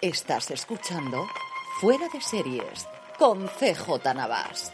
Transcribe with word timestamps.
Estás 0.00 0.52
escuchando 0.52 1.26
Fuera 1.80 2.06
de 2.12 2.20
Series 2.20 2.86
con 3.18 3.48
CJ 3.48 4.14
Navas. 4.14 4.72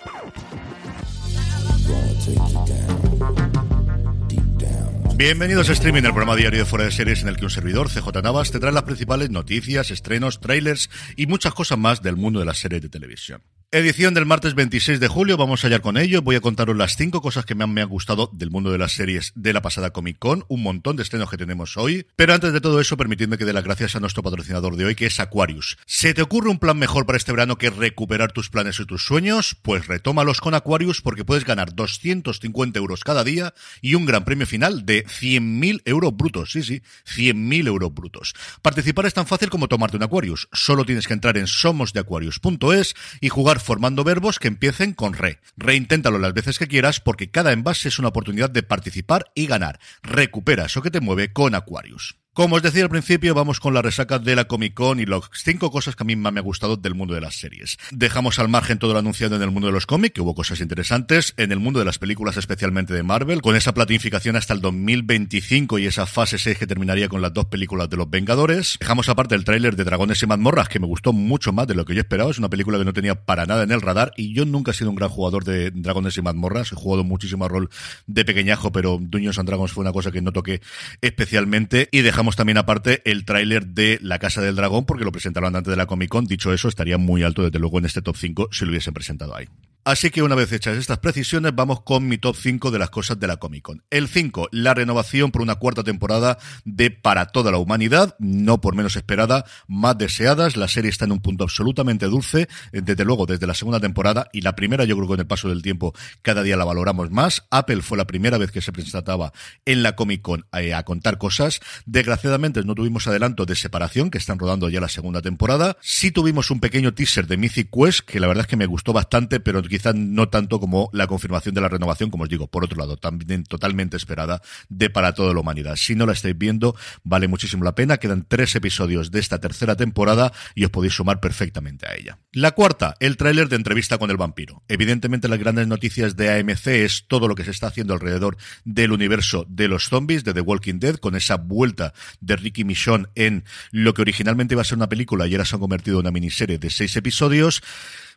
Bienvenidos 5.17 5.70
a 5.70 5.72
Streaming, 5.72 6.02
el 6.02 6.11
programa 6.11 6.36
diario 6.36 6.58
de 6.58 6.64
Fuera 6.67 6.84
de 6.84 6.92
Series 6.92 7.22
en 7.22 7.28
el 7.28 7.39
que 7.39 7.45
un 7.45 7.50
servidor, 7.50 7.89
CJ 7.89 8.22
Navas, 8.22 8.50
te 8.50 8.61
trae 8.61 8.72
las 8.72 8.83
principales 8.83 9.30
noticias, 9.30 9.91
estrenos, 9.91 10.41
trailers 10.41 10.91
y 11.17 11.27
muchas 11.27 11.55
cosas 11.55 11.78
más 11.78 12.02
del 12.02 12.17
mundo 12.17 12.41
de 12.41 12.45
las 12.45 12.58
series 12.58 12.83
de 12.83 12.91
televisión. 12.91 13.42
Edición 13.70 14.15
del 14.15 14.25
martes 14.25 14.55
26 14.55 15.01
de 15.01 15.09
julio, 15.09 15.37
vamos 15.37 15.65
a 15.65 15.67
hallar 15.67 15.81
con 15.81 15.97
ello. 15.97 16.23
Voy 16.23 16.37
a 16.37 16.41
contaros 16.41 16.77
las 16.77 16.97
cinco 16.97 17.20
cosas 17.20 17.45
que 17.45 17.57
me 17.57 17.65
han, 17.65 17.75
me 17.75 17.83
han 17.83 17.89
gustado 17.89 18.31
del 18.33 18.51
mundo 18.51 18.70
de 18.70 18.79
las 18.79 18.93
series 18.93 19.33
de 19.34 19.53
la 19.53 19.62
pasada 19.62 19.91
Comic 19.91 20.19
Con, 20.19 20.45
un 20.48 20.62
montón 20.62 20.95
de 20.97 21.03
estrenos 21.03 21.29
que 21.29 21.37
tenemos 21.37 21.77
hoy. 21.77 22.07
Pero 22.15 22.35
antes 22.35 22.53
de 22.53 22.61
todo 22.61 22.81
eso, 22.81 22.97
permitidme 22.97 23.37
que 23.37 23.45
dé 23.45 23.53
las 23.53 23.65
gracias 23.65 23.97
a 23.97 24.01
nuestro 24.01 24.23
patrocinador 24.23 24.77
de 24.77 24.85
hoy, 24.85 24.95
que 24.95 25.07
es 25.07 25.19
Aquarius. 25.19 25.77
¿Se 25.87 26.15
te 26.15 26.23
ocurre 26.23 26.51
un 26.51 26.61
plan 26.61 26.79
mejor 26.79 27.05
para 27.05 27.17
este 27.17 27.33
verano 27.33 27.59
que 27.59 27.70
recuperar 27.70 28.31
tus 28.31 28.48
planes 28.48 28.79
y 28.79 28.87
tus 28.87 29.05
sueños? 29.05 29.57
Pues 29.61 29.89
retómalos 29.89 30.41
con 30.41 30.55
Aquarius 30.55 31.01
porque 31.01 31.25
puedes 31.25 31.45
ganar 31.45 31.75
250 31.75 32.79
euros 32.79 33.02
cada 33.02 33.25
día 33.25 33.55
y 33.81 33.96
un 33.96 34.07
gran 34.07 34.25
premio 34.25 34.46
final 34.46 34.86
de 34.86 35.05
100.000 35.05 35.83
euros 35.85 36.17
brutos. 36.17 36.52
Sí, 36.52 36.63
sí, 36.63 36.83
100.000 37.07 37.67
euros 37.67 37.92
brutos. 37.92 38.35
Participar 38.63 39.07
es 39.07 39.14
tan 39.14 39.27
fácil 39.27 39.51
como 39.51 39.67
tomarte 39.67 39.96
un 39.96 40.05
Aquarius. 40.05 40.48
Solo 40.52 40.85
tienes 40.85 41.08
que 41.08 41.14
entrar 41.14 41.36
en 41.36 41.48
somosdeaquarius.es 41.48 42.95
y 43.20 43.29
jugar 43.29 43.54
formando 43.61 44.05
verbos 44.05 44.39
que 44.39 44.48
empiecen 44.48 44.95
con 44.95 45.13
re. 45.15 45.41
Reinténtalo 45.57 46.19
las 46.19 46.35
veces 46.35 46.59
que 46.59 46.69
quieras 46.69 47.01
porque 47.01 47.31
cada 47.31 47.53
envase 47.53 47.89
es 47.89 47.98
una 47.98 48.09
oportunidad 48.09 48.51
de 48.51 48.63
participar 48.63 49.31
y 49.35 49.47
ganar. 49.47 49.79
Recupera 50.03 50.67
eso 50.67 50.83
que 50.83 50.91
te 50.91 51.01
mueve 51.01 51.33
con 51.33 51.55
Aquarius. 51.55 52.17
Como 52.34 52.56
os 52.56 52.62
decía 52.62 52.83
al 52.83 52.90
principio, 52.90 53.33
vamos 53.33 53.61
con 53.61 53.74
la 53.74 53.80
resaca 53.80 54.18
de 54.18 54.34
la 54.34 54.46
Comic 54.46 54.74
Con 54.74 54.98
y 54.98 55.06
las 55.06 55.20
cinco 55.33 55.70
cosas 55.70 55.95
que 55.95 56.02
a 56.02 56.05
mí 56.05 56.17
más 56.17 56.33
me 56.33 56.40
ha 56.40 56.42
gustado 56.42 56.77
del 56.77 56.96
mundo 56.96 57.14
de 57.14 57.20
las 57.20 57.36
series. 57.36 57.78
Dejamos 57.92 58.40
al 58.40 58.48
margen 58.48 58.80
todo 58.80 58.92
lo 58.92 58.98
anunciado 58.98 59.36
en 59.36 59.42
el 59.42 59.52
mundo 59.52 59.68
de 59.68 59.72
los 59.72 59.86
cómics, 59.86 60.14
que 60.14 60.20
hubo 60.20 60.34
cosas 60.34 60.58
interesantes, 60.58 61.34
en 61.36 61.52
el 61.52 61.61
mundo 61.61 61.78
de 61.78 61.84
las 61.84 62.00
películas, 62.00 62.36
especialmente 62.36 62.92
de 62.92 63.05
Marvel, 63.05 63.40
con 63.40 63.55
esa 63.55 63.72
planificación 63.72 64.34
hasta 64.34 64.52
el 64.52 64.61
2025 64.62 65.78
y 65.78 65.86
esa 65.86 66.06
fase 66.06 66.39
6 66.39 66.58
que 66.58 66.67
terminaría 66.67 67.08
con 67.08 67.22
las 67.22 67.33
dos 67.33 67.45
películas 67.45 67.89
de 67.89 67.98
los 67.98 68.11
Vengadores. 68.11 68.78
Dejamos 68.80 69.08
aparte 69.08 69.36
el 69.36 69.45
tráiler 69.45 69.77
de 69.77 69.84
Dragones 69.84 70.20
y 70.20 70.27
Mazmorras, 70.27 70.68
que 70.68 70.80
me 70.80 70.89
gustó 70.89 71.12
mucho 71.12 71.52
más 71.52 71.68
de 71.68 71.77
lo 71.77 71.84
que 71.84 71.95
yo 71.95 72.01
esperaba. 72.01 72.33
Es 72.33 72.39
una 72.40 72.51
película 72.51 72.78
que 72.78 72.84
no 72.84 72.92
tenía 72.92 73.14
para 73.14 73.46
nada 73.46 73.62
en 73.62 73.70
el 73.70 73.80
radar 73.80 74.12
y 74.16 74.34
yo 74.34 74.45
nunca 74.45 74.72
he 74.72 74.74
sido 74.74 74.90
un 74.90 74.96
gran 74.96 75.08
jugador 75.08 75.45
de 75.45 75.70
Dragones 75.70 76.16
y 76.16 76.22
Mazmorras. 76.22 76.72
He 76.72 76.74
jugado 76.74 77.05
muchísimo 77.05 77.46
rol 77.46 77.70
de 78.08 78.24
pequeñajo, 78.24 78.72
pero 78.72 78.98
Dungeons 79.01 79.39
and 79.39 79.48
Dragons 79.48 79.70
fue 79.70 79.83
una 79.83 79.92
cosa 79.92 80.11
que 80.11 80.20
no 80.20 80.33
toqué 80.33 80.61
especialmente. 81.01 81.89
Y 81.92 82.01
dejamos 82.01 82.23
también 82.33 82.58
aparte 82.58 83.02
el 83.05 83.24
tráiler 83.24 83.67
de 83.67 83.98
La 84.02 84.18
Casa 84.18 84.40
del 84.40 84.57
Dragón, 84.57 84.86
porque 84.86 85.05
lo 85.05 85.12
presentaron 85.12 85.55
antes 85.55 85.70
de 85.70 85.77
la 85.77 85.86
Comic 85.86 86.08
Con. 86.08 86.24
Dicho 86.24 86.52
eso, 86.52 86.68
estaría 86.68 86.98
muy 86.98 87.23
alto 87.23 87.42
desde 87.42 87.58
luego 87.58 87.79
en 87.79 87.85
este 87.85 88.02
top 88.02 88.17
5 88.17 88.48
si 88.51 88.64
lo 88.64 88.70
hubiesen 88.70 88.95
presentado 88.95 89.36
ahí. 89.36 89.46
Así 89.86 90.08
que 90.08 90.22
una 90.22 90.34
vez 90.34 90.50
hechas 90.50 90.78
estas 90.78 90.96
precisiones, 90.98 91.55
vamos 91.55 91.83
con 91.83 92.08
mi 92.08 92.17
top 92.17 92.36
5 92.40 92.70
de 92.70 92.78
las 92.78 92.89
cosas 92.89 93.20
de 93.20 93.27
la 93.27 93.36
Comic 93.36 93.64
Con. 93.64 93.83
El 93.90 94.08
5, 94.08 94.48
la 94.50 94.72
renovación 94.72 95.30
por 95.30 95.42
una 95.42 95.56
cuarta 95.56 95.84
temporada 95.84 96.39
de 96.64 96.90
Para 96.90 97.27
toda 97.27 97.50
la 97.50 97.58
humanidad, 97.58 98.17
no 98.18 98.62
por 98.62 98.74
menos 98.77 98.96
esperada, 98.96 99.45
más 99.68 99.98
deseadas. 99.98 100.56
La 100.56 100.68
serie 100.68 100.89
está 100.89 101.05
en 101.05 101.12
un 101.12 101.20
punto 101.20 101.45
absolutamente 101.45 102.06
dulce, 102.06 102.48
desde 102.72 103.05
luego 103.05 103.27
desde 103.27 103.46
la 103.46 103.52
segunda 103.52 103.78
temporada 103.78 104.30
y 104.33 104.40
la 104.40 104.56
primera 104.56 104.86
yo 104.86 104.96
creo 104.96 105.06
que 105.06 105.12
con 105.12 105.20
el 105.20 105.27
paso 105.27 105.50
del 105.50 105.61
tiempo 105.61 105.92
cada 106.22 106.42
día 106.42 106.56
la 106.56 106.64
valoramos 106.64 107.11
más. 107.11 107.45
Apple 107.51 107.83
fue 107.83 107.98
la 107.98 108.06
primera 108.06 108.39
vez 108.39 108.51
que 108.51 108.62
se 108.62 108.72
presentaba 108.72 109.34
en 109.66 109.83
la 109.83 109.96
Comic 109.96 110.22
Con 110.22 110.46
a, 110.51 110.78
a 110.78 110.83
contar 110.84 111.18
cosas. 111.18 111.61
Desgraciadamente 111.84 112.62
no 112.64 112.74
tuvimos 112.74 113.06
adelanto 113.06 113.45
de 113.45 113.55
separación, 113.55 114.11
que 114.11 114.16
están 114.16 114.39
rodando 114.39 114.70
ya 114.70 114.80
la 114.80 114.89
segunda 114.89 115.20
temporada. 115.20 115.77
Sí 115.83 116.11
tuvimos 116.11 116.51
un 116.51 116.61
pequeño 116.61 116.95
teaser 116.95 117.27
de 117.27 117.36
Mythic 117.36 117.68
Quest, 117.70 118.01
que 118.01 118.18
la 118.18 118.28
verdad 118.28 118.45
es 118.45 118.48
que 118.48 118.56
me 118.56 118.64
gustó 118.64 118.95
bastante, 118.95 119.40
pero 119.40 119.58
quizás 119.74 119.96
no 119.96 120.29
tanto 120.29 120.61
como 120.61 120.89
la 120.92 121.08
confirmación 121.08 121.52
de 121.52 121.61
la 121.61 121.68
renovación, 121.68 122.08
como 122.08 122.23
os 122.23 122.30
digo, 122.30 122.46
por 122.46 122.64
otro 122.64 122.79
lado, 122.79 122.96
también 122.96 123.42
totalmente 123.42 123.96
esperada 123.96 124.40
de 124.68 124.89
para 124.89 125.14
toda 125.14 125.35
la 125.35 125.40
humanidad. 125.40 125.74
Si 125.74 125.96
no 125.96 126.07
la 126.07 126.12
estáis 126.12 126.39
viendo, 126.39 126.77
vale 127.02 127.27
muchísimo 127.27 127.64
la 127.64 127.74
pena. 127.74 127.96
Quedan 127.96 128.25
tres 128.29 128.55
episodios 128.55 129.11
de 129.11 129.19
esta 129.19 129.40
tercera 129.40 129.75
temporada 129.75 130.32
y 130.55 130.64
os 130.64 130.70
podéis 130.70 130.94
sumar 130.94 131.19
perfectamente 131.19 131.88
a 131.88 131.96
ella. 131.96 132.20
La 132.31 132.52
cuarta, 132.52 132.94
el 133.00 133.17
tráiler 133.17 133.49
de 133.49 133.56
entrevista 133.56 133.99
con 133.99 134.12
el 134.12 134.17
vampiro. 134.17 134.62
Evidentemente 134.69 135.26
las 135.26 135.40
grandes 135.40 135.67
noticias 135.67 136.14
de 136.14 136.31
AMC 136.31 136.69
es 136.69 137.06
todo 137.08 137.26
lo 137.26 137.34
que 137.34 137.43
se 137.43 137.50
está 137.50 137.67
haciendo 137.67 137.94
alrededor 137.94 138.37
del 138.64 138.93
universo 138.93 139.44
de 139.49 139.67
los 139.67 139.88
zombies, 139.88 140.23
de 140.23 140.34
The 140.34 140.40
Walking 140.40 140.79
Dead, 140.79 140.99
con 140.99 141.17
esa 141.17 141.37
vuelta 141.37 141.94
de 142.20 142.37
Ricky 142.37 142.62
Michonne 142.62 143.08
en 143.17 143.43
lo 143.73 143.93
que 143.93 144.02
originalmente 144.02 144.55
iba 144.55 144.62
a 144.62 144.64
ser 144.64 144.79
una 144.79 144.88
película 144.88 145.26
y 145.26 145.32
ahora 145.32 145.44
se 145.44 145.56
ha 145.56 145.58
convertido 145.58 145.96
en 145.96 146.02
una 146.02 146.12
miniserie 146.12 146.58
de 146.58 146.70
seis 146.70 146.94
episodios. 146.94 147.61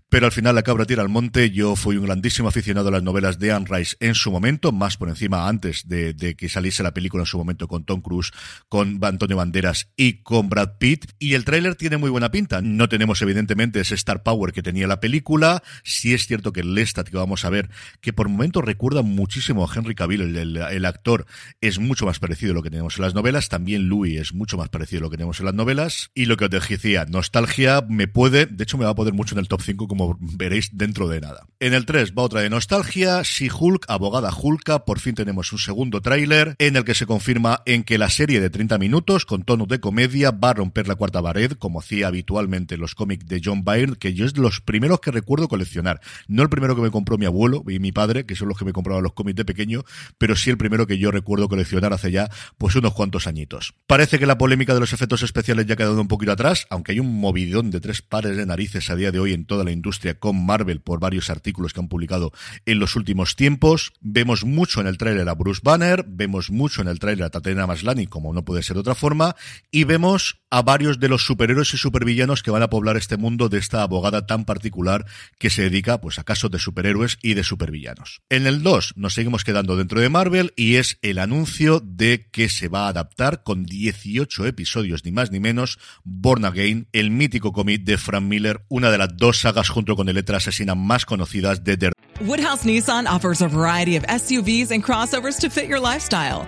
Pero 0.09 0.25
al 0.25 0.31
final 0.31 0.55
la 0.55 0.63
cabra 0.63 0.85
tira 0.85 1.01
al 1.01 1.09
monte. 1.09 1.51
Yo 1.51 1.75
fui 1.75 1.97
un 1.97 2.05
grandísimo 2.05 2.47
aficionado 2.47 2.87
a 2.87 2.91
las 2.91 3.03
novelas 3.03 3.39
de 3.39 3.51
Anne 3.51 3.65
Rice 3.69 3.97
en 3.99 4.15
su 4.15 4.31
momento, 4.31 4.71
más 4.71 4.95
por 4.95 5.09
encima 5.09 5.49
antes 5.49 5.85
de, 5.89 6.15
que 6.37 6.47
saliese 6.47 6.81
la 6.81 6.93
película 6.93 7.23
en 7.23 7.27
su 7.27 7.37
momento 7.37 7.67
con 7.67 7.83
Tom 7.83 7.99
Cruise, 7.99 8.31
con 8.69 9.03
Antonio 9.03 9.35
Banderas 9.35 9.89
y 9.97 10.23
con 10.23 10.47
Brad 10.47 10.77
Pitt. 10.77 11.11
Y 11.19 11.33
el 11.33 11.43
tráiler 11.43 11.75
tiene 11.75 11.97
muy 11.97 12.09
buena 12.09 12.31
pinta. 12.31 12.61
No 12.61 12.87
tenemos 12.87 13.21
evidentemente 13.21 13.81
ese 13.81 13.95
Star 13.95 14.23
Power 14.23 14.53
que 14.53 14.63
tenía 14.63 14.87
la 14.87 15.01
película. 15.01 15.61
Sí 15.83 16.13
es 16.13 16.25
cierto 16.25 16.53
que 16.53 16.61
el 16.61 16.73
Lestat 16.73 17.09
que 17.09 17.17
vamos 17.17 17.43
a 17.43 17.49
ver, 17.49 17.69
que 17.99 18.13
por 18.13 18.29
momentos 18.29 18.63
recuerda 18.63 19.01
muchísimo 19.01 19.65
a 19.65 19.73
Henry 19.73 19.93
Cavill, 19.93 20.21
el, 20.21 20.37
el, 20.37 20.57
el, 20.57 20.85
actor, 20.85 21.25
es 21.59 21.79
mucho 21.79 22.05
más 22.05 22.19
parecido 22.19 22.53
a 22.53 22.55
lo 22.55 22.63
que 22.63 22.69
tenemos 22.69 22.95
en 22.97 23.01
las 23.01 23.13
novelas. 23.13 23.49
También 23.49 23.89
Louis 23.89 24.21
es 24.21 24.33
mucho 24.33 24.57
más 24.57 24.69
parecido 24.69 25.01
a 25.01 25.03
lo 25.03 25.09
que 25.09 25.17
tenemos 25.17 25.41
en 25.41 25.47
las 25.47 25.55
novelas. 25.55 26.11
Y 26.15 26.27
lo 26.27 26.37
que 26.37 26.45
os 26.45 26.51
decía, 26.51 27.05
nostalgia 27.09 27.83
me 27.89 28.07
puede, 28.07 28.45
de 28.45 28.63
hecho 28.63 28.77
me 28.77 28.85
va 28.85 28.91
a 28.91 28.95
poder 28.95 29.13
mucho 29.13 29.35
en 29.35 29.39
el 29.39 29.49
top 29.49 29.61
5 29.61 29.96
como 29.97 30.17
veréis 30.19 30.69
dentro 30.73 31.07
de 31.07 31.21
nada. 31.21 31.47
En 31.59 31.73
el 31.73 31.87
3 31.87 32.13
va 32.15 32.21
otra 32.21 32.41
de 32.41 32.51
nostalgia, 32.51 33.23
si 33.23 33.49
Hulk, 33.49 33.85
abogada 33.87 34.31
Hulka, 34.31 34.85
por 34.85 34.99
fin 34.99 35.15
tenemos 35.15 35.51
un 35.51 35.57
segundo 35.57 36.01
tráiler 36.01 36.55
en 36.59 36.75
el 36.75 36.85
que 36.85 36.93
se 36.93 37.07
confirma 37.07 37.63
en 37.65 37.83
que 37.83 37.97
la 37.97 38.11
serie 38.11 38.39
de 38.39 38.51
30 38.51 38.77
minutos 38.77 39.25
con 39.25 39.41
tono 39.41 39.65
de 39.65 39.79
comedia 39.79 40.29
va 40.29 40.51
a 40.51 40.53
romper 40.53 40.87
la 40.87 40.93
cuarta 40.93 41.19
pared, 41.19 41.53
como 41.53 41.79
hacía 41.79 42.07
habitualmente 42.07 42.77
los 42.77 42.93
cómics 42.93 43.25
de 43.25 43.41
John 43.43 43.63
Byrne, 43.63 43.95
que 43.95 44.13
yo 44.13 44.25
es 44.25 44.35
de 44.35 44.41
los 44.41 44.61
primeros 44.61 44.99
que 44.99 45.09
recuerdo 45.09 45.47
coleccionar. 45.47 45.99
No 46.27 46.43
el 46.43 46.49
primero 46.49 46.75
que 46.75 46.83
me 46.83 46.91
compró 46.91 47.17
mi 47.17 47.25
abuelo 47.25 47.63
y 47.67 47.79
mi 47.79 47.91
padre, 47.91 48.27
que 48.27 48.35
son 48.35 48.49
los 48.49 48.59
que 48.59 48.65
me 48.65 48.73
compraban 48.73 49.01
los 49.01 49.13
cómics 49.13 49.37
de 49.37 49.45
pequeño, 49.45 49.83
pero 50.19 50.35
sí 50.35 50.51
el 50.51 50.59
primero 50.59 50.85
que 50.85 50.99
yo 50.99 51.09
recuerdo 51.09 51.49
coleccionar 51.49 51.91
hace 51.91 52.11
ya 52.11 52.29
pues 52.59 52.75
unos 52.75 52.93
cuantos 52.93 53.25
añitos. 53.25 53.73
Parece 53.87 54.19
que 54.19 54.27
la 54.27 54.37
polémica 54.37 54.75
de 54.75 54.79
los 54.79 54.93
efectos 54.93 55.23
especiales 55.23 55.65
ya 55.65 55.73
ha 55.73 55.77
quedado 55.77 55.99
un 55.99 56.07
poquito 56.07 56.33
atrás, 56.33 56.67
aunque 56.69 56.91
hay 56.91 56.99
un 56.99 57.19
movidón 57.19 57.71
de 57.71 57.81
tres 57.81 58.03
pares 58.03 58.37
de 58.37 58.45
narices 58.45 58.91
a 58.91 58.95
día 58.95 59.11
de 59.11 59.19
hoy 59.19 59.33
en 59.33 59.45
toda 59.45 59.63
la 59.63 59.71
industria 59.71 59.86
con 60.19 60.45
Marvel 60.45 60.81
por 60.81 60.99
varios 60.99 61.29
artículos 61.29 61.73
que 61.73 61.79
han 61.79 61.87
publicado 61.87 62.31
en 62.65 62.79
los 62.79 62.95
últimos 62.95 63.35
tiempos. 63.35 63.93
Vemos 64.01 64.43
mucho 64.43 64.81
en 64.81 64.87
el 64.87 64.97
tráiler 64.97 65.29
a 65.29 65.33
Bruce 65.33 65.61
Banner, 65.63 66.05
vemos 66.07 66.51
mucho 66.51 66.81
en 66.81 66.87
el 66.87 66.99
tráiler 66.99 67.25
a 67.25 67.29
Tatiana 67.29 67.67
Maslany, 67.67 68.07
como 68.07 68.33
no 68.33 68.43
puede 68.43 68.63
ser 68.63 68.75
de 68.75 68.81
otra 68.81 68.95
forma, 68.95 69.35
y 69.71 69.83
vemos 69.85 70.41
a 70.49 70.61
varios 70.61 70.99
de 70.99 71.09
los 71.09 71.25
superhéroes 71.25 71.73
y 71.73 71.77
supervillanos 71.77 72.43
que 72.43 72.51
van 72.51 72.63
a 72.63 72.69
poblar 72.69 72.97
este 72.97 73.17
mundo 73.17 73.49
de 73.49 73.57
esta 73.57 73.83
abogada 73.83 74.25
tan 74.25 74.45
particular 74.45 75.05
que 75.39 75.49
se 75.49 75.63
dedica 75.63 76.01
pues 76.01 76.19
a 76.19 76.23
casos 76.23 76.51
de 76.51 76.59
superhéroes 76.59 77.17
y 77.21 77.33
de 77.33 77.43
supervillanos. 77.43 78.21
En 78.29 78.47
el 78.47 78.63
2 78.63 78.93
nos 78.95 79.13
seguimos 79.13 79.43
quedando 79.43 79.77
dentro 79.77 80.01
de 80.01 80.09
Marvel 80.09 80.53
y 80.55 80.75
es 80.75 80.97
el 81.01 81.19
anuncio 81.19 81.79
de 81.79 82.29
que 82.31 82.49
se 82.49 82.67
va 82.67 82.85
a 82.85 82.89
adaptar 82.89 83.43
con 83.43 83.63
18 83.65 84.45
episodios 84.45 85.05
ni 85.05 85.11
más 85.11 85.31
ni 85.31 85.39
menos 85.39 85.79
Born 86.03 86.45
Again, 86.45 86.87
el 86.91 87.11
mítico 87.11 87.53
cómic 87.53 87.83
de 87.83 87.97
Frank 87.97 88.23
Miller, 88.23 88.65
una 88.67 88.91
de 88.91 88.97
las 88.97 89.15
dos 89.15 89.39
sagas 89.39 89.69
junto 89.69 89.95
con 89.95 90.09
el 90.09 90.17
letra 90.17 90.37
asesina 90.37 90.73
más 90.73 91.05
conocidas 91.05 91.63
de 91.63 91.77
The 91.77 91.91
Woodhouse 92.21 92.65
Nissan 92.65 93.05
offers 93.05 93.43
a 93.43 93.47
variety 93.47 93.95
of 93.95 94.03
SUVs 94.07 94.71
and 94.71 94.83
crossovers 94.83 95.37
to 95.39 95.49
fit 95.49 95.67
your 95.67 95.79
lifestyle. 95.79 96.47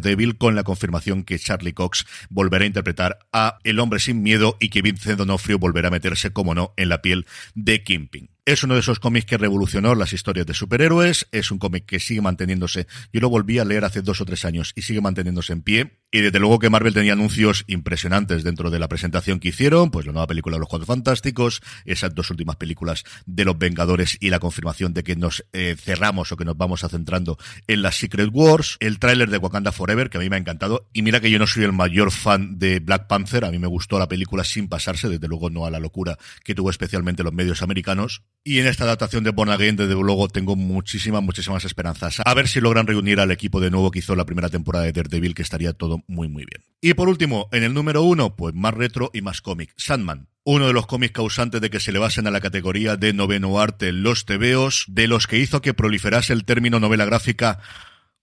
Devil 0.00 0.36
con 0.36 0.54
la 0.54 0.64
confirmación 0.64 1.24
que 1.24 1.38
Charlie 1.38 1.72
Cox 1.74 2.06
volverá 2.30 2.64
a 2.64 2.68
interpretar 2.68 3.18
a 3.32 3.58
El 3.64 3.78
hombre 3.80 4.00
sin 4.00 4.22
miedo 4.22 4.56
y 4.60 4.68
que 4.68 4.82
Vincent 4.82 5.18
D'Onofrio 5.18 5.58
volverá 5.58 5.88
a 5.88 5.90
meterse, 5.90 6.32
como 6.32 6.54
no, 6.54 6.72
en 6.76 6.88
la 6.88 7.02
piel 7.02 7.26
de 7.54 7.82
Kimping. 7.82 8.35
Es 8.46 8.62
uno 8.62 8.74
de 8.74 8.80
esos 8.80 9.00
cómics 9.00 9.26
que 9.26 9.38
revolucionó 9.38 9.96
las 9.96 10.12
historias 10.12 10.46
de 10.46 10.54
superhéroes, 10.54 11.26
es 11.32 11.50
un 11.50 11.58
cómic 11.58 11.84
que 11.84 11.98
sigue 11.98 12.20
manteniéndose, 12.20 12.86
yo 13.12 13.20
lo 13.20 13.28
volví 13.28 13.58
a 13.58 13.64
leer 13.64 13.84
hace 13.84 14.02
dos 14.02 14.20
o 14.20 14.24
tres 14.24 14.44
años 14.44 14.72
y 14.76 14.82
sigue 14.82 15.00
manteniéndose 15.00 15.52
en 15.52 15.62
pie, 15.62 15.98
y 16.12 16.20
desde 16.20 16.38
luego 16.38 16.60
que 16.60 16.70
Marvel 16.70 16.94
tenía 16.94 17.14
anuncios 17.14 17.64
impresionantes 17.66 18.44
dentro 18.44 18.70
de 18.70 18.78
la 18.78 18.86
presentación 18.86 19.40
que 19.40 19.48
hicieron, 19.48 19.90
pues 19.90 20.06
la 20.06 20.12
nueva 20.12 20.28
película 20.28 20.54
de 20.54 20.60
los 20.60 20.68
Cuatro 20.68 20.86
Fantásticos, 20.86 21.60
esas 21.84 22.14
dos 22.14 22.30
últimas 22.30 22.54
películas 22.54 23.02
de 23.26 23.44
los 23.44 23.58
Vengadores 23.58 24.16
y 24.20 24.30
la 24.30 24.38
confirmación 24.38 24.94
de 24.94 25.02
que 25.02 25.16
nos 25.16 25.44
eh, 25.52 25.74
cerramos 25.76 26.30
o 26.30 26.36
que 26.36 26.44
nos 26.44 26.56
vamos 26.56 26.82
centrando 26.88 27.38
en 27.66 27.82
las 27.82 27.96
Secret 27.96 28.30
Wars, 28.32 28.76
el 28.78 29.00
tráiler 29.00 29.28
de 29.28 29.38
Wakanda 29.38 29.72
Forever, 29.72 30.08
que 30.08 30.18
a 30.18 30.20
mí 30.20 30.30
me 30.30 30.36
ha 30.36 30.38
encantado, 30.38 30.88
y 30.92 31.02
mira 31.02 31.18
que 31.18 31.32
yo 31.32 31.40
no 31.40 31.48
soy 31.48 31.64
el 31.64 31.72
mayor 31.72 32.12
fan 32.12 32.60
de 32.60 32.78
Black 32.78 33.08
Panther, 33.08 33.44
a 33.44 33.50
mí 33.50 33.58
me 33.58 33.66
gustó 33.66 33.98
la 33.98 34.06
película 34.06 34.44
sin 34.44 34.68
pasarse, 34.68 35.08
desde 35.08 35.26
luego 35.26 35.50
no 35.50 35.66
a 35.66 35.70
la 35.72 35.80
locura 35.80 36.16
que 36.44 36.54
tuvo 36.54 36.70
especialmente 36.70 37.24
los 37.24 37.32
medios 37.32 37.60
americanos, 37.62 38.22
y 38.46 38.60
en 38.60 38.68
esta 38.68 38.84
adaptación 38.84 39.24
de 39.24 39.30
Born 39.30 39.50
Again, 39.50 39.74
desde 39.74 39.94
luego, 39.94 40.28
tengo 40.28 40.54
muchísimas, 40.54 41.20
muchísimas 41.20 41.64
esperanzas. 41.64 42.20
A 42.24 42.32
ver 42.32 42.46
si 42.46 42.60
logran 42.60 42.86
reunir 42.86 43.18
al 43.18 43.32
equipo 43.32 43.60
de 43.60 43.72
nuevo 43.72 43.90
que 43.90 43.98
hizo 43.98 44.14
la 44.14 44.24
primera 44.24 44.48
temporada 44.48 44.84
de 44.84 44.92
Daredevil, 44.92 45.34
que 45.34 45.42
estaría 45.42 45.72
todo 45.72 46.04
muy, 46.06 46.28
muy 46.28 46.44
bien. 46.44 46.62
Y 46.80 46.94
por 46.94 47.08
último, 47.08 47.48
en 47.50 47.64
el 47.64 47.74
número 47.74 48.04
uno, 48.04 48.36
pues 48.36 48.54
más 48.54 48.72
retro 48.72 49.10
y 49.12 49.20
más 49.20 49.40
cómic. 49.40 49.74
Sandman. 49.76 50.28
Uno 50.44 50.68
de 50.68 50.72
los 50.72 50.86
cómics 50.86 51.12
causantes 51.12 51.60
de 51.60 51.70
que 51.70 51.80
se 51.80 51.90
le 51.90 51.98
basen 51.98 52.28
a 52.28 52.30
la 52.30 52.40
categoría 52.40 52.96
de 52.96 53.12
noveno 53.12 53.58
arte 53.58 53.90
los 53.90 54.26
tebeos, 54.26 54.84
de 54.86 55.08
los 55.08 55.26
que 55.26 55.38
hizo 55.38 55.60
que 55.60 55.74
proliferase 55.74 56.32
el 56.32 56.44
término 56.44 56.78
novela 56.78 57.04
gráfica 57.04 57.58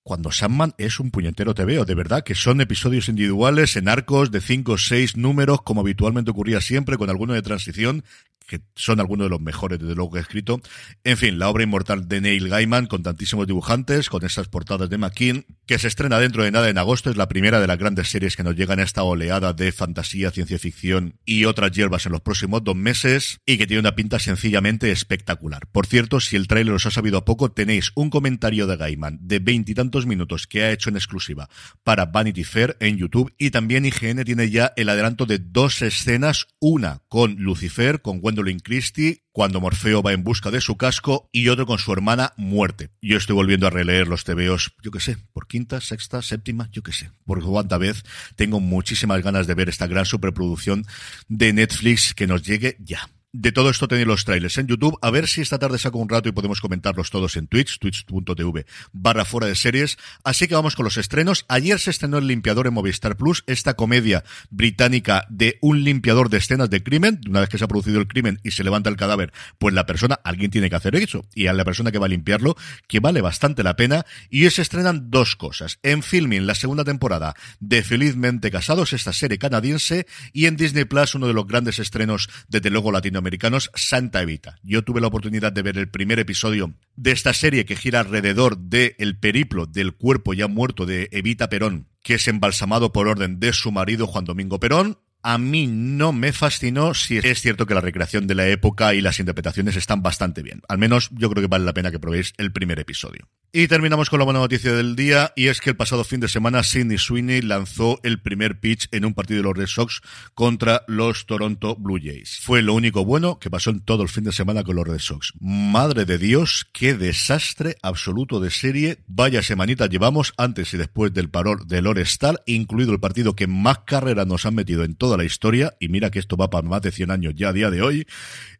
cuando 0.03 0.31
Sandman 0.31 0.73
es 0.77 0.99
un 0.99 1.11
puñetero 1.11 1.53
veo, 1.53 1.85
de 1.85 1.95
verdad, 1.95 2.25
que 2.25 2.35
son 2.35 2.59
episodios 2.59 3.07
individuales 3.07 3.77
en 3.77 3.87
arcos 3.87 4.31
de 4.31 4.41
cinco 4.41 4.73
o 4.73 4.77
seis 4.77 5.15
números, 5.15 5.61
como 5.61 5.79
habitualmente 5.79 6.31
ocurría 6.31 6.59
siempre, 6.59 6.97
con 6.97 7.09
alguno 7.09 7.33
de 7.33 7.41
transición, 7.41 8.03
que 8.47 8.61
son 8.75 8.99
algunos 8.99 9.25
de 9.25 9.29
los 9.29 9.41
mejores, 9.41 9.79
desde 9.79 9.95
luego, 9.95 10.11
que 10.11 10.19
he 10.19 10.21
escrito. 10.21 10.61
En 11.03 11.17
fin, 11.17 11.39
la 11.39 11.49
obra 11.49 11.63
inmortal 11.63 12.07
de 12.07 12.21
Neil 12.21 12.49
Gaiman, 12.49 12.87
con 12.87 13.03
tantísimos 13.03 13.47
dibujantes, 13.47 14.09
con 14.09 14.25
esas 14.25 14.47
portadas 14.47 14.89
de 14.89 14.97
McKean, 14.97 15.45
que 15.65 15.79
se 15.79 15.87
estrena 15.87 16.19
dentro 16.19 16.43
de 16.43 16.51
nada 16.51 16.69
en 16.69 16.77
agosto, 16.77 17.09
es 17.09 17.17
la 17.17 17.27
primera 17.27 17.59
de 17.59 17.67
las 17.67 17.77
grandes 17.77 18.09
series 18.09 18.35
que 18.35 18.43
nos 18.43 18.55
llegan 18.55 18.79
a 18.79 18.83
esta 18.83 19.03
oleada 19.03 19.53
de 19.53 19.71
fantasía, 19.71 20.31
ciencia 20.31 20.59
ficción 20.59 21.19
y 21.25 21.45
otras 21.45 21.71
hierbas 21.71 22.05
en 22.05 22.11
los 22.11 22.21
próximos 22.21 22.63
dos 22.63 22.75
meses, 22.75 23.39
y 23.45 23.57
que 23.57 23.67
tiene 23.67 23.79
una 23.79 23.95
pinta 23.95 24.19
sencillamente 24.19 24.91
espectacular. 24.91 25.67
Por 25.71 25.87
cierto, 25.87 26.19
si 26.19 26.35
el 26.35 26.47
tráiler 26.47 26.73
os 26.73 26.85
ha 26.85 26.91
sabido 26.91 27.17
a 27.17 27.25
poco, 27.25 27.51
tenéis 27.51 27.91
un 27.95 28.09
comentario 28.09 28.67
de 28.67 28.77
Gaiman 28.77 29.19
de 29.21 29.39
veintitantos 29.39 30.05
minutos 30.05 30.47
que 30.47 30.63
ha 30.63 30.71
hecho 30.71 30.89
en 30.89 30.95
exclusiva 30.95 31.49
para 31.83 32.05
Vanity 32.05 32.43
Fair 32.43 32.77
en 32.79 32.97
YouTube, 32.97 33.33
y 33.37 33.51
también 33.51 33.85
IGN 33.85 34.23
tiene 34.23 34.49
ya 34.49 34.73
el 34.75 34.89
adelanto 34.89 35.25
de 35.25 35.39
dos 35.39 35.81
escenas, 35.81 36.47
una 36.59 37.01
con 37.07 37.35
Lucifer, 37.35 38.01
con 38.01 38.19
Gwendolyn 38.33 38.59
Christie, 38.59 39.21
cuando 39.31 39.61
Morfeo 39.61 40.01
va 40.01 40.11
en 40.11 40.23
busca 40.23 40.49
de 40.49 40.59
su 40.59 40.75
casco, 40.75 41.29
y 41.31 41.49
otro 41.49 41.67
con 41.67 41.77
su 41.77 41.93
hermana 41.93 42.33
muerte. 42.35 42.89
Yo 42.99 43.17
estoy 43.17 43.35
volviendo 43.35 43.67
a 43.67 43.69
releer 43.69 44.07
los 44.07 44.23
tebeos, 44.23 44.73
yo 44.81 44.89
que 44.89 44.99
sé, 44.99 45.17
por 45.33 45.47
quinta, 45.47 45.79
sexta, 45.81 46.23
séptima, 46.23 46.67
yo 46.71 46.81
que 46.81 46.93
sé, 46.93 47.11
por 47.25 47.43
cuánta 47.43 47.77
vez 47.77 48.03
tengo 48.35 48.59
muchísimas 48.59 49.21
ganas 49.21 49.45
de 49.45 49.53
ver 49.53 49.69
esta 49.69 49.85
gran 49.85 50.05
superproducción 50.05 50.83
de 51.27 51.53
Netflix 51.53 52.15
que 52.15 52.25
nos 52.25 52.41
llegue 52.41 52.75
ya. 52.79 53.07
De 53.35 53.51
todo 53.51 53.71
esto 53.71 53.87
tenéis 53.87 54.05
los 54.05 54.25
trailers 54.25 54.59
en 54.59 54.67
YouTube. 54.67 54.95
A 55.01 55.09
ver 55.09 55.27
si 55.27 55.41
esta 55.41 55.57
tarde 55.57 55.79
saco 55.79 55.97
un 55.97 56.07
rato 56.07 56.29
y 56.29 56.31
podemos 56.33 56.61
comentarlos 56.61 57.09
todos 57.09 57.35
en 57.35 57.47
Twitch, 57.47 57.79
twitch.tv 57.79 58.67
barra 58.91 59.25
fuera 59.25 59.47
de 59.47 59.55
series. 59.55 59.97
Así 60.23 60.47
que 60.47 60.53
vamos 60.53 60.75
con 60.75 60.83
los 60.85 60.97
estrenos. 60.97 61.43
Ayer 61.47 61.79
se 61.79 61.89
estrenó 61.89 62.19
El 62.19 62.27
Limpiador 62.27 62.67
en 62.67 62.75
Movistar 62.75 63.17
Plus, 63.17 63.43
esta 63.47 63.73
comedia 63.73 64.23
británica 64.51 65.25
de 65.31 65.57
un 65.61 65.83
limpiador 65.83 66.29
de 66.29 66.37
escenas 66.37 66.69
de 66.69 66.83
crimen. 66.83 67.21
Una 67.27 67.39
vez 67.39 67.49
que 67.49 67.57
se 67.57 67.63
ha 67.63 67.67
producido 67.67 67.99
el 67.99 68.07
crimen 68.07 68.39
y 68.43 68.51
se 68.51 68.63
levanta 68.63 68.91
el 68.91 68.97
cadáver, 68.97 69.33
pues 69.57 69.73
la 69.73 69.87
persona, 69.87 70.19
alguien 70.23 70.51
tiene 70.51 70.69
que 70.69 70.75
hacer 70.75 70.95
eso. 70.95 71.25
Y 71.33 71.47
a 71.47 71.53
la 71.53 71.65
persona 71.65 71.91
que 71.91 71.97
va 71.97 72.05
a 72.05 72.09
limpiarlo, 72.09 72.55
que 72.87 72.99
vale 72.99 73.21
bastante 73.21 73.63
la 73.63 73.75
pena. 73.75 74.05
Y 74.29 74.47
se 74.51 74.61
estrenan 74.61 75.09
dos 75.09 75.35
cosas. 75.35 75.79
En 75.81 76.03
Filming, 76.03 76.45
la 76.45 76.53
segunda 76.53 76.83
temporada 76.83 77.33
de 77.59 77.81
Felizmente 77.81 78.51
Casados, 78.51 78.93
esta 78.93 79.11
serie 79.11 79.39
canadiense. 79.39 80.05
Y 80.33 80.45
en 80.45 80.55
Disney 80.55 80.85
Plus, 80.85 81.15
uno 81.15 81.25
de 81.25 81.33
los 81.33 81.47
grandes 81.47 81.79
estrenos 81.79 82.29
desde 82.47 82.69
luego 82.69 82.91
latino 82.91 83.22
americanos, 83.23 83.71
Santa 83.73 84.21
Evita. 84.21 84.59
Yo 84.61 84.83
tuve 84.83 84.99
la 85.01 85.07
oportunidad 85.07 85.53
de 85.53 85.61
ver 85.61 85.77
el 85.77 85.89
primer 85.89 86.19
episodio 86.19 86.73
de 86.97 87.11
esta 87.11 87.33
serie 87.33 87.65
que 87.65 87.77
gira 87.77 88.01
alrededor 88.01 88.57
del 88.57 88.95
el 88.97 89.17
periplo 89.17 89.65
del 89.65 89.93
cuerpo 89.93 90.33
ya 90.33 90.47
muerto 90.47 90.85
de 90.85 91.07
Evita 91.11 91.49
Perón, 91.49 91.87
que 92.03 92.15
es 92.15 92.27
embalsamado 92.27 92.91
por 92.91 93.07
orden 93.07 93.39
de 93.39 93.53
su 93.53 93.71
marido 93.71 94.07
Juan 94.07 94.25
Domingo 94.25 94.59
Perón. 94.59 94.99
A 95.21 95.37
mí 95.37 95.67
no 95.67 96.11
me 96.11 96.33
fascinó 96.33 96.93
si 96.93 97.17
es 97.17 97.41
cierto 97.41 97.65
que 97.65 97.73
la 97.73 97.79
recreación 97.79 98.27
de 98.27 98.35
la 98.35 98.47
época 98.49 98.93
y 98.93 98.99
las 98.99 99.19
interpretaciones 99.19 99.77
están 99.77 100.03
bastante 100.03 100.43
bien. 100.43 100.61
Al 100.67 100.77
menos 100.77 101.09
yo 101.11 101.29
creo 101.29 101.41
que 101.41 101.47
vale 101.47 101.63
la 101.63 101.73
pena 101.73 101.91
que 101.91 101.99
probéis 101.99 102.33
el 102.37 102.51
primer 102.51 102.77
episodio. 102.79 103.29
Y 103.55 103.67
terminamos 103.67 104.09
con 104.09 104.17
la 104.17 104.25
buena 104.25 104.39
noticia 104.39 104.73
del 104.73 104.95
día, 104.95 105.31
y 105.35 105.45
es 105.45 105.61
que 105.61 105.69
el 105.69 105.75
pasado 105.75 106.03
fin 106.03 106.19
de 106.19 106.27
semana 106.27 106.63
Sidney 106.63 106.97
Sweeney 106.97 107.43
lanzó 107.43 107.99
el 108.01 108.19
primer 108.19 108.59
pitch 108.59 108.87
en 108.91 109.05
un 109.05 109.13
partido 109.13 109.37
de 109.37 109.43
los 109.43 109.55
Red 109.55 109.67
Sox 109.67 110.01
contra 110.33 110.83
los 110.87 111.27
Toronto 111.27 111.75
Blue 111.75 111.99
Jays. 112.03 112.39
Fue 112.41 112.63
lo 112.63 112.73
único 112.73 113.05
bueno 113.05 113.37
que 113.37 113.51
pasó 113.51 113.69
en 113.69 113.81
todo 113.81 114.01
el 114.01 114.09
fin 114.09 114.23
de 114.23 114.31
semana 114.31 114.63
con 114.63 114.75
los 114.75 114.87
Red 114.87 114.97
Sox. 114.97 115.33
Madre 115.39 116.05
de 116.05 116.17
Dios, 116.17 116.65
qué 116.73 116.95
desastre 116.95 117.77
absoluto 117.83 118.39
de 118.39 118.49
serie. 118.49 118.97
Vaya 119.05 119.43
semanita 119.43 119.85
llevamos 119.85 120.33
antes 120.37 120.73
y 120.73 120.77
después 120.77 121.13
del 121.13 121.29
parón 121.29 121.67
del 121.67 121.85
All-Star, 121.85 122.41
incluido 122.47 122.91
el 122.91 122.99
partido 122.99 123.35
que 123.35 123.45
más 123.45 123.81
carreras 123.85 124.25
nos 124.25 124.47
han 124.47 124.55
metido 124.55 124.83
en 124.83 124.95
toda 124.95 125.15
la 125.15 125.25
historia, 125.25 125.75
y 125.79 125.89
mira 125.89 126.09
que 126.09 126.17
esto 126.17 126.37
va 126.37 126.49
para 126.49 126.67
más 126.67 126.81
de 126.81 126.91
100 126.91 127.11
años 127.11 127.35
ya 127.35 127.49
a 127.49 127.53
día 127.53 127.69
de 127.69 127.83
hoy. 127.83 128.07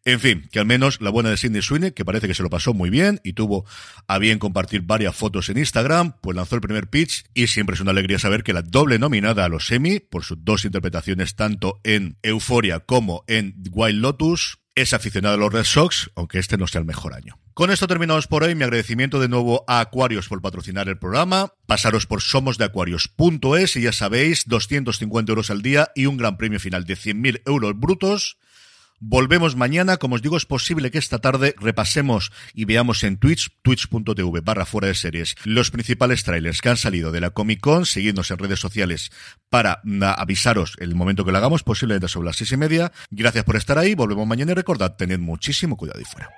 En 0.06 0.20
fin, 0.20 0.48
que 0.52 0.60
al 0.60 0.66
menos 0.66 1.00
la 1.00 1.10
buena 1.10 1.30
de 1.30 1.38
Sidney 1.38 1.62
Sweeney, 1.62 1.94
que 1.94 2.04
parece 2.04 2.28
que 2.28 2.34
se 2.34 2.44
lo 2.44 2.50
pasó 2.50 2.74
muy 2.74 2.90
bien 2.90 3.22
y 3.24 3.34
tuvo 3.34 3.66
a 4.06 4.20
bien 4.20 4.38
compartir 4.38 4.83
varias 4.86 5.16
fotos 5.16 5.50
en 5.50 5.58
Instagram, 5.58 6.14
pues 6.22 6.36
lanzó 6.36 6.56
el 6.56 6.62
primer 6.62 6.90
pitch 6.90 7.26
y 7.34 7.48
siempre 7.48 7.76
es 7.76 7.82
una 7.82 7.92
alegría 7.92 8.20
saber 8.20 8.44
que 8.44 8.54
la 8.54 8.62
doble 8.62 9.00
nominada 9.00 9.46
a 9.46 9.50
los 9.50 9.72
Emmy, 9.72 10.00
por 10.00 10.24
sus 10.24 10.44
dos 10.44 10.66
interpretaciones 10.66 11.36
tanto 11.36 11.80
en 11.84 12.18
Euphoria 12.24 12.82
como 12.82 13.24
en 13.28 13.56
Wild 13.72 14.02
Lotus, 14.02 14.60
es 14.76 14.94
aficionado 14.94 15.36
a 15.36 15.38
los 15.38 15.54
Red 15.54 15.66
Sox, 15.66 16.10
aunque 16.16 16.40
este 16.40 16.58
no 16.58 16.68
sea 16.68 16.80
el 16.80 16.86
mejor 16.86 17.14
año. 17.14 17.40
Con 17.54 17.70
esto 17.70 17.88
terminamos 17.88 18.26
por 18.26 18.44
hoy. 18.44 18.56
Mi 18.56 18.64
agradecimiento 18.64 19.20
de 19.20 19.28
nuevo 19.28 19.64
a 19.68 19.80
Aquarios 19.80 20.28
por 20.28 20.42
patrocinar 20.42 20.90
el 20.90 20.98
programa. 20.98 21.54
Pasaros 21.68 22.08
por 22.08 22.22
somosdeacuarios.es 22.22 23.76
y 23.76 23.82
ya 23.82 23.92
sabéis, 23.92 24.46
250 24.48 25.32
euros 25.32 25.52
al 25.52 25.62
día 25.62 25.92
y 25.94 26.08
un 26.08 26.18
gran 26.18 26.38
premio 26.38 26.60
final 26.60 26.86
de 26.86 26.96
100.000 26.96 27.44
euros 27.46 27.80
brutos. 27.80 28.38
Volvemos 29.06 29.58
mañana. 29.58 29.98
Como 29.98 30.16
os 30.16 30.22
digo, 30.22 30.38
es 30.38 30.46
posible 30.46 30.90
que 30.90 30.98
esta 30.98 31.20
tarde 31.20 31.56
repasemos 31.60 32.32
y 32.54 32.64
veamos 32.64 33.04
en 33.04 33.18
Twitch, 33.18 33.52
twitch.tv 33.62 34.40
barra 34.40 34.66
fuera 34.66 34.88
de 34.88 34.96
series, 34.96 35.36
los 35.44 35.72
principales 35.72 36.24
trailers 36.24 36.62
que 36.62 36.70
han 36.70 36.78
salido 36.78 37.12
de 37.12 37.20
la 37.20 37.32
Comic 37.32 37.60
Con. 37.60 37.86
Seguidnos 37.86 38.32
en 38.32 38.38
redes 38.38 38.62
sociales 38.62 39.12
para 39.50 39.82
mm, 39.84 40.04
avisaros 40.04 40.78
el 40.80 40.96
momento 40.96 41.26
que 41.26 41.34
lo 41.34 41.38
hagamos, 41.38 41.64
posiblemente 41.64 42.08
sobre 42.08 42.28
las 42.28 42.38
seis 42.38 42.54
y 42.54 42.58
media. 42.58 42.94
Gracias 43.12 43.44
por 43.44 43.58
estar 43.58 43.78
ahí. 43.78 43.94
Volvemos 43.94 44.26
mañana 44.26 44.54
y 44.54 44.56
recordad, 44.56 44.96
tened 44.96 45.20
muchísimo 45.20 45.76
cuidado 45.76 46.00
y 46.00 46.06
fuera. 46.06 46.30